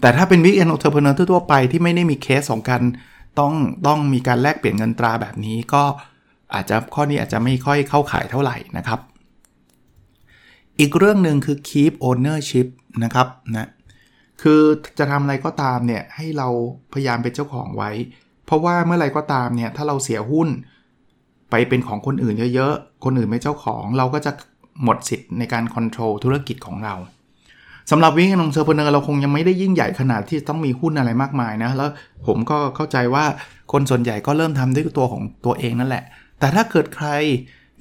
[0.00, 2.82] แต่ถ้าเป็น weekend entrepreneur ทั่วไปที่ไม่ได้มีเคสของการ
[3.38, 3.52] ต้อง
[3.86, 5.82] ต้องมีการแลกเปลี่ยนเงินตราแบบนี้ก็
[6.54, 9.00] อาจจะข้อนี้อาจจะไม่ค่อยเข้าขายเท่าไหร่นะครับ
[10.80, 12.66] อีกเรื่องหนึ่งคือ keep ownership
[13.04, 13.68] นะครับนะ
[14.42, 14.62] คือ
[14.98, 16.48] จะทำอะไรก็ตามเนี่ยให้เรา
[16.92, 17.90] พยายามเป็นเจ้าของไว้
[18.46, 20.48] เพราะว่าเมื่อไรก็ตามเนี่ยถ้าเราเสียหุ้น
[21.50, 24.32] ไปเป็นของคนอื่นเยอะๆ คนอื่นไม่เจ้าของ เราก็จะ
[24.82, 26.94] หมดสิทธิ์ในการควบคุมธุรกิจของเรา
[27.90, 31.90] สำหรับวิ่งนงเซอร์เพเนอร์เราคงยังไม่ได้ยิ่งใหญ่ขนาดที่ต้องมีหุ้นอะไรมากมายนะ แล้ว
[32.26, 33.24] ผมก็เข้าใจว่า
[33.72, 36.04] คนส่วนใหญ่ก็เริ่มทำด้วยตัวของตัวเองนั่นแหละ
[36.38, 37.08] แต่ถ้าเกิดใคร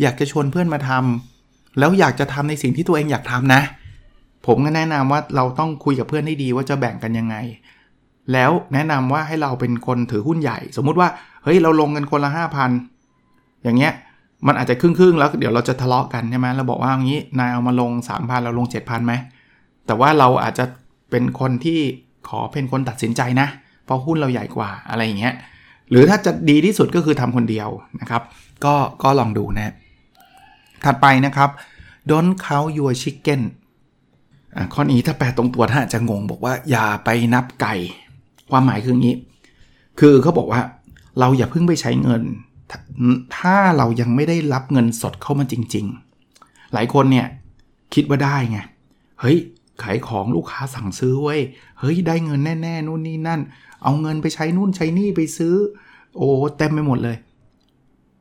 [0.02, 1.31] อยากจะชวนเพื่อนมาทำ
[1.80, 3.62] แล้วอยากจะทำในสิ่งที่ตัวเองอยากทำนะ
[4.48, 7.36] ผมก็แนะนำว่าเราต้องคุยกับเพื่อนให้ดีว่าจะแบ่งกันยังไง
[8.34, 11.10] แล้วแนะนำว่าให้เราเป็นคนถือหุ้นใหญ่ สมมุติว่า
[11.44, 12.32] เฮ้ยเราลงกันคนละ
[12.96, 13.94] 5,000 อย่างเงี้ย
[14.48, 19.14] มันอาจจะครึ่งๆแล้วเดี๋ยวเราจะทะเลาะกันใช่ไหมเราบอกว่าอย่างนี้นายเอามาลง 3,000 เราลง 7,000ไหม
[19.86, 20.66] แต่ว่าเราอาจจะ
[21.10, 21.80] เป็นคนที่
[22.28, 23.48] ขอเป็นคนตัดสินใจนะ
[23.86, 25.34] เพราะหุ้นเราใหญ่กว่าอะไรอย่างเงี้ย
[25.90, 27.70] หรือถ้าจะดีที่สุดก็คือทำคนเดียว
[28.02, 28.22] นะครับ
[28.66, 29.74] ก็ก็ลองดูนะ
[30.84, 31.50] ถัดไปนะครับ
[32.10, 33.42] don't count your chicken
[34.74, 37.76] ข้อนี้ถ้าแปลตรงตัวท่านอาจจะงงบอกว่าอย่าไปนับไก่
[38.52, 39.16] ความหมายคืออย่างนี้
[40.00, 40.62] คือเขาบอกว่า
[41.20, 42.24] เราอย่าเพิ่งไปใช้เงิน
[43.38, 45.86] ถ้าเรายังไม่ได้รับเงินสดเข้ามาจริง
[46.30, 47.28] ๆ หลายคนเนี่ย
[47.94, 48.60] คิดว่าได้ไง
[49.22, 49.38] เฮ้ย
[49.82, 51.42] ขายของลูกค้าสั่งซื้อเว้ย
[51.80, 53.42] เฮ้ย ได้เงินแน่ ๆ นู่นนี่นั่น
[53.84, 55.56] เอาเงินไปใช้นู่นใช้นี่ไปซื้อ
[56.18, 57.18] โอ้เต็มไปหมดเลย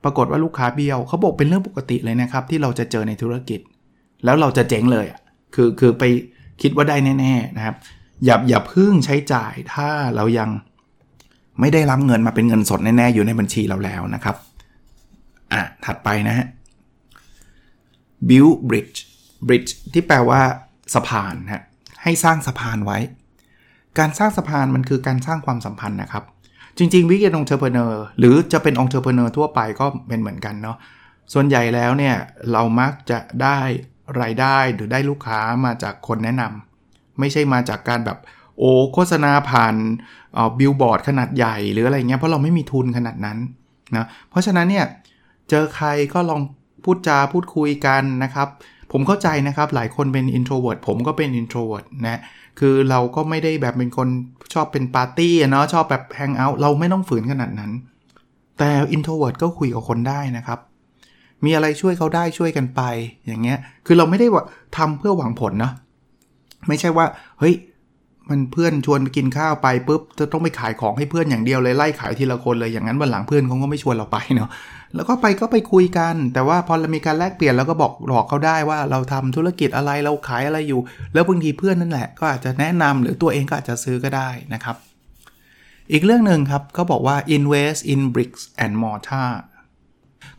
[0.04, 3.60] ปรากฏว่าลูกค้าเบี้ยวเขาบอกเป็นเรื่องปกติเลยนะครับ ที่เราจะเจอในธุรกิจ
[4.24, 5.06] แล้วเราจะเจ๊งเลย
[5.54, 6.04] คือคือไป
[6.62, 7.76] คิดว่าได้แน่ๆนะครับ
[8.24, 10.50] อย่าอย่าพึ่งใช้จ่ายถ้าเรายัง
[11.60, 14.36] ไม่ได้รับเงินมาเป็นเงินสดแน่ๆอยู่ในบัญชีเราแล้วนะครับ
[15.52, 16.46] อะถัดไปนะฮะ
[18.28, 18.98] build bridge
[19.48, 20.40] bridge ที่แปลว่า
[20.94, 21.62] สะพานฮะ
[22.02, 22.98] ให้สร้างสะพานไว้
[23.98, 26.24] การสร้างสะพานมันคือการสร้างความสัมพันธ์นะครับ
[26.78, 30.76] จริง ๆ weekend entrepreneur หรือจะเป็น entrepreneur ทั่วไปก็เป็นเหมือนกันเนาะ
[31.32, 32.14] ส่วนใหญ่แล้วเนี่ย
[32.52, 33.58] เรามักจะได้
[34.20, 38.18] รายได้หรือได้ลูกค้ามาจากคนแนะนำไม่ใช่มาจากการแบบ
[38.58, 39.74] โอ้โฆษณาผ่าน
[40.58, 43.38] บิลบอร์ดขนาดใหญ่หรืออะไรเงี้ยเพราะเราไม่มีทุนขนาดนั้น
[43.96, 44.86] นะเพราะฉะนั้นเนี่ย
[45.50, 46.40] เจอใครก็ลอง
[46.84, 48.48] พูดจาพูดคุยกันนะครับ
[48.92, 52.20] ผมเข้าใจนะครับหลายคนเป็น introvert ผมก็เป็น introvert นะ
[52.60, 54.08] คือเราก็ไม่ได้แบบเป็นคน
[54.54, 57.70] ชอบเป็นปาร์ตี้เนาะชอบแบบ hang out เราไม่ต้องฝืนขนาดนั้น
[58.58, 60.58] แต่ introvert ก็คุยกับคนได้นะครับ
[61.44, 62.80] มีอะไรช่วยเขาได้ช่วยกันไป
[63.26, 64.44] อย่างเงี้ย คือเราไม่ได้ว่า
[64.76, 65.72] ทำเพื่อหวังผลนะ
[66.68, 67.06] ไม่ใช่ว่า
[67.38, 67.54] เฮ้ย
[68.30, 74.50] มันเพื่อนชวนไปกินข้าวไปปุ๊บจะต้องไปขายของให้เพื่อนอย่างเดียวเลยไล่ขายทีละคนเลยอย่างนั้นวันหลังเพื่อนเขาก็ไม่ชวนเราไปเนาะ
[74.94, 80.80] แล้วก็ไปก็ไปคุยกัน แต่ว่าพอเรามีการแลกเปลี่ยนแล้วก็บอกหลอกเขาได้ว่าเราทำธุรกิจอะไรเราขายอะไรอยู่
[81.14, 84.76] แล้วบางทีเพื่อนนั่นแหละก็อาจจะแนะนำหรือตัวเองก็อาจจะซื้อก็ได้นะครับ
[85.92, 89.30] อีกเรื่องหนึ่งครับเขาบอกว่า invest in bricks and mortar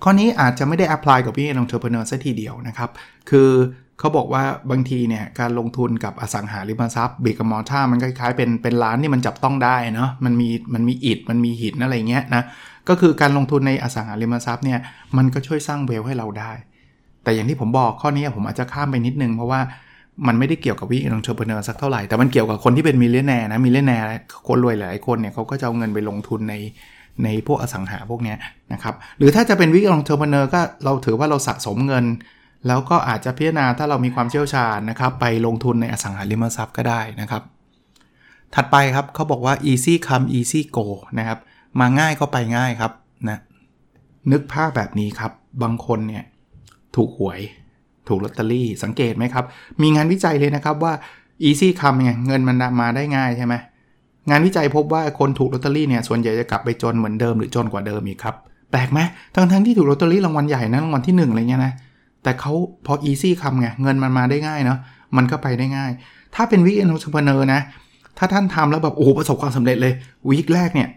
[0.04, 2.90] ข้อนี้อาจจะไม่ได้ apply กับพี่น้องเทอร์เพเนอร์ซะทีเดียวนะครับ
[3.30, 3.50] คือ
[4.02, 12.44] เขาบอกว่าบางทีเนี่ยการลงทุนกับอสังหาริมทรัพย์ brick mortar มันคล้ายๆเป็นเป็นร้านที่มันจับต้องได้เนาะมันมีมันมีอิฐมันมีหินอะไรเงี้ยนะ
[12.90, 14.80] ก็คือการลงทุนในอสังหาริมทรัพย์เนี่ย
[15.18, 16.52] มันก็ช่วยสร้าง wealth ให้เราได้
[17.24, 19.60] แต่อย่างที่ผมบอกข้อนี้ผมอาจจะข้ามไปนิดนึงเพราะว่า
[20.28, 24.02] มันไม่ได้เกี่ยวกับ weekend entrepreneur สักเท่าไหร่ แต่มันเกี่ยวกับคนที่เป็น millionaire นะ millionaire
[24.48, 26.56] คนรวยหลายคนเนี่ยเขาก็จะเอาเงินไปลงทุนใน
[27.24, 28.36] ในพวกอสังหาพวกนี้
[28.74, 32.06] นะครับหรือถ้าจะเป็น weekend entrepreneur ก็เราถือว่าเราสะสมเงิน
[32.68, 37.42] แล้วก็อาจจะพิจารณาถ้าเรามีความเชี่ยวชาญนะครับไปลงทุนในอสังหาริมทรัพย์ก็ได้นะครับ
[38.56, 40.86] ถัดไปครับเขาบอกว่า easy come easy go
[41.20, 41.40] นะครับ
[41.80, 42.92] มาง่ายก็ไปง่ายครับ
[43.30, 43.40] นะ
[44.32, 45.32] นึกภาพแบบนี้ครับ
[45.64, 46.24] บางคนเนี่ย
[46.96, 47.40] ถูกหวย
[48.08, 49.46] ถูกลอตเตอรี่สังเกตไหมครับ
[49.82, 50.94] มีงานวิจัยเลยนะครับว่า
[51.48, 53.54] easy come เนี่ยเงินมันมาได้ง่ายใช่ไหม
[54.30, 58.36] งานวิจัยพบว่าคนถูกลอตเตอรี่เนี่ยส่วนใหญ่จะกลับไปจนเหมือนเดิมหรือจนกว่าเดิมอีกครับ
[58.72, 59.00] แปลกไหม
[59.36, 61.74] ทั้งทั้งที่ถูกลอตเตอรี่รางวัลใหญ่นะรางวัลที่1อะไรเงี้ยนะ
[62.24, 62.54] แต่เขา
[62.86, 64.80] พอ easy come ไงเงินมันมาได้ง่ายเนาะ
[65.16, 65.92] มันก็ไปได้ง่าย
[66.36, 67.62] ถ้าเป็นวิกเอนโนชพเนอร์นะ
[68.18, 69.94] ถ้าท่านทำแล้วแบบโอ้ประสบความสำเร็จเลย
[70.30, 70.90] วีคแรกเนี่ย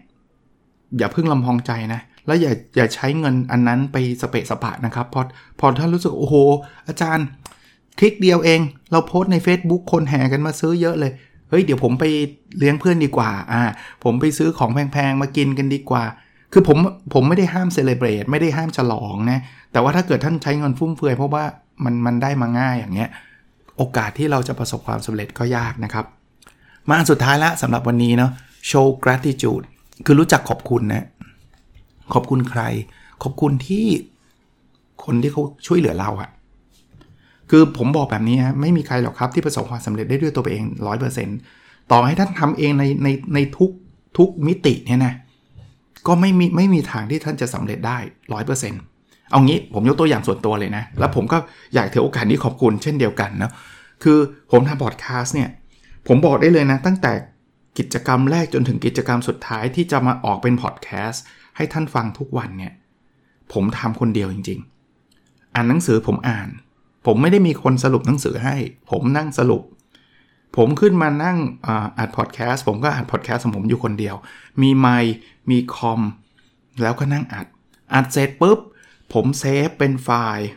[0.97, 5.21] อย่าเพิ่งลำพองใจนะ แล้วอย่าอย่าใช้เงินอันนั้นไปสเปะสปะนะครับพอ
[5.59, 6.35] พอท่านรู้สึกโอ้โห
[6.87, 7.25] อาจารย์
[7.99, 8.59] คลิกเดียวเอง
[8.91, 11.11] เราโพสใน Facebook คนแห่กันมาซื้อเยอะเลย
[11.49, 12.05] เฮ้ยเดี๋ยวผมไป
[12.57, 13.61] เลี้ยงเพื่อนดีกว่า อ่า
[14.03, 16.03] ผมไปซื้อของแพงๆมากินกันดีกว่า
[16.53, 16.77] คือผม
[17.13, 19.39] ผมไม่ได้ห้ามเซเลบรตไม่ได้ห้ามฉลองนะ
[19.71, 21.43] แต่ว่าถ้าเกิดท่านใช้เงินฟุ่มเฟือยเพราะว่า
[21.83, 23.09] มันมันได้มาง่ายอย่างเงี้ย
[23.77, 26.05] โอกาสที่เราจะประสบความสำเร็จก็ยากนะครับ
[26.89, 28.31] มาสุดท้ายละสำหรับวันนี้เนาะ
[28.69, 29.65] show gratitude
[30.05, 31.05] คือรู้จักขอบคุณนะ
[32.13, 32.61] ขอบคุณใคร
[33.23, 33.85] ขอบคุณที่
[35.05, 36.29] คนที่เขาช่วยเหลือเราอะ
[37.49, 41.39] คือผมบอกแบบนี้ฮะไม่มีใครหรอกครับที่ประสบความสำเร็จได้ด้วยตัวเองร้อยเปอร์เซ็นต์
[41.91, 43.71] ต่อให้ท่านทำเองในในในทุก
[44.17, 45.13] ทุกมิติเนี่ยนะ
[46.07, 47.97] ก็ไม่มีไม่มีทางที่ท่านจะสำเร็จได้
[48.33, 48.81] ร้อยเปอร์เซ็นต์
[49.31, 51.37] เอางี้ผมยกตัวอย่างส่วนตัวเลยนะ แล้วผมก็
[51.75, 53.51] อยากถือโอกาสนี้ขอบคุณเช่นเดียวกันนะ
[54.03, 54.17] คือ
[54.51, 55.49] ผมทำพอดแคสต์เนี่ย
[56.07, 57.13] ผมบอกได้เลยนะ ตั้งแต่
[57.77, 61.23] กิจกรรมแรกจนถึงกิจกรรมสุดท้ายที่จะมาออกเป็นพอดแคสต์
[61.55, 62.73] ให้ท่านฟังทุกวันเนี่ย
[63.53, 64.59] ผมทำคนเดียวจริง
[65.07, 66.49] ๆ อ่านหนังสือผมอ่าน
[67.05, 68.55] ผมไม่ได้มีคนสรุปหนังสือให้
[68.91, 69.61] ผมนั่งสรุป
[70.57, 71.37] ผมขึ้นมานั่ง
[71.97, 74.15] อัดพอดแคสต์ผมก็อัดพอดแคสต์ของผมอยู่คนเดียว
[74.61, 75.13] มีไมค์
[75.49, 76.01] มีคอม
[76.81, 77.47] แล้วก็นั่งอัด
[77.93, 78.59] อัดเสร็จปุ๊บ
[79.13, 80.47] ผมเซฟเป็นไฟล์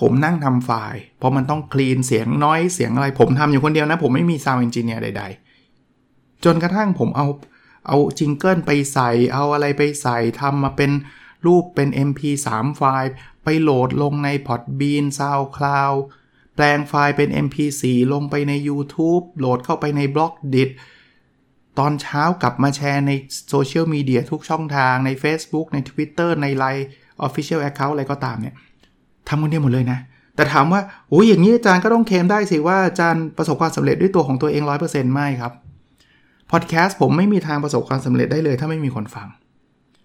[0.00, 5.24] ผมนั่งทำไฟล์ เพราะมันต้อง clean เสียง noise เสียงอะไร ผมทำอยู่คนเดียวนะ ผมไม่มี sound engineer ใด
[5.82, 7.26] ๆ จนกระทั่งผมเอา
[7.86, 10.90] เอา jingle ไปใส่ เอาอะไรไปใส่ทำมาเป็น
[11.46, 13.10] รูปเป็น MP3 ไฟล์
[13.44, 15.96] ไปโหลดลงใน Podbean SoundCloud
[16.56, 17.82] แปลงไฟล์เป็น MP4
[18.12, 20.70] ลงไปใน YouTube โหลดเข้าไปใน b ล็อกดิจ
[21.78, 23.12] ตอนเช้ากลับมาแชร์ใน
[23.48, 26.84] โซเชียลมีเดียทุกช่องทางใน Facebook ใน Twitter ใน Line
[27.26, 28.54] Official Account อะไรก็ตามเนี่ย
[29.28, 29.98] ทำคนเดียวหมดเลยนะ
[30.36, 35.52] แต่ถามว่าโอ้ยอย่างนี้อาจารย์ก็ต้องเคลมได้สิว่าอาจารย์ประสบความสำเร็จด้วยตัวของตัวเอง 100%ไม่ครับ
[36.50, 39.28] พอดแคสต์ผมไม่มีทางประสบความสำเร็จได้เลยถ้าไม่มีคนฟัง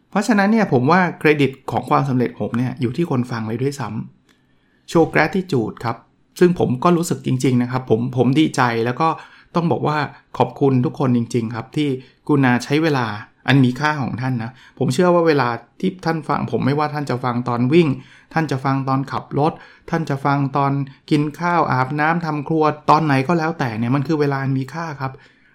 [0.09, 5.97] เพราะฉะนั้นเนี่ยผมว่าเครดิตของความสำเร็จผมเนี่ยอยู่ที่คนฟังเลยด้วยซ้ำโชว์ gratitude ครับ
[6.39, 9.07] ซึ่งผมก็รู้สึกจริง ๆ นะครับ ผมผมดีใจแล้วก็
[9.55, 9.97] ต้องบอกว่า
[10.37, 11.89] ขอบคุณทุกคนจริง ๆ ครับ ที่
[12.27, 13.07] กุณาใช้เวลา
[13.47, 17.87] อันมีค่าของท่านนะ ผมเชื่อว่าเวลาที่ท่านฟัง ผมไม่ว่าท่านจะฟังตอนวิ่ง
[18.33, 19.53] ท่านจะฟังตอนขับรถ
[19.89, 20.71] ท่านจะฟังตอน
[21.11, 25.11] กินข้าวอาบน้ำทำครัวตอนไหนก็แล้วแต่เนี่ยมันคือเวลาอันมีค่าครับ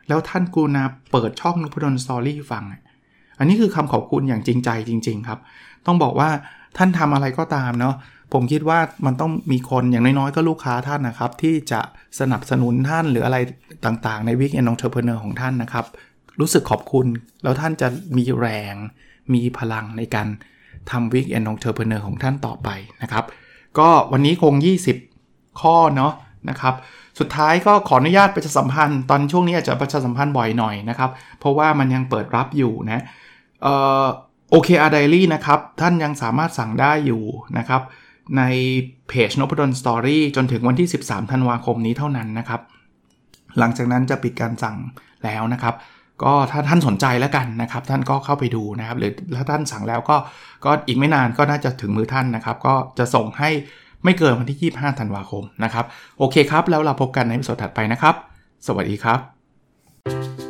[0.08, 2.64] แล้วท่านกูนาเปิดช่องนพดล Story ฟัง
[3.38, 5.38] อันนี้คือคำขอบคุณอย่างจริงใจจริง ๆ ครับ
[5.86, 6.30] ต้องบอกว่า
[6.76, 7.94] ท่านทำอะไรก็ตามเนาะ
[8.32, 11.80] ผมคิดว่ามันต้องมีคนอย่างน้อยๆ ก็ลูกค้าท่านนะครับ ที่จะ
[12.20, 13.38] สนับสนุนท่านหรืออะไร
[13.84, 15.86] ต่างๆ ใน weekend entrepreneur ของท่านนะครับ
[16.40, 17.06] รู้สึกขอบคุณ
[17.42, 18.74] แล้วท่านจะมีแรง
[19.34, 20.28] มีพลังในการ
[20.90, 22.68] ทำ weekend entrepreneur ของท่านต่อไป
[23.02, 23.24] นะครับ
[23.78, 24.54] ก็วันนี้คง
[25.08, 26.12] 20 ข้อเนาะ
[26.50, 26.74] นะครับ
[27.18, 33.02] สุดท้ายก็ขออนุญาตประชาสัมพันธ์ ตอนช่วงนี้อาจจะประชาสัมพันธ์บ่อยหน่อยนะครับ เพราะว่ามันยังเปิดรับอยู่นะ
[33.62, 34.04] เอ่อ
[34.50, 37.22] OKR Diary นะครับ ท่านยังสามารถสั่งได้อยู่
[37.58, 37.82] นะครับ
[38.38, 38.42] ใน
[39.08, 42.60] เพจนนพดล Story จนถึงวันที่ 13 ธันวาคมนี้เท่านั้นนะครับ
[43.58, 44.76] หลังจากนั้นจะปิดการสั่ง
[45.24, 45.74] แล้วนะครับ
[46.22, 50.16] ก็ถ้าท่านสนใจแล้วกันนะครับ ท่านก็เข้าไปดูนะครับ หรือถ้าท่านสั่งแล้วก็
[50.64, 53.50] ก็อีกไม่นานก็น่าจะถึงมือท่านนะครับ ก็จะส่งให้
[54.04, 55.84] ไม่เกินวันที่ 25 ธันวาคมนะครับ
[56.18, 58.14] โอเคครับ แล้วเราพบกันในสดถัดไปนะครับ
[58.66, 60.49] สวัสดีครับ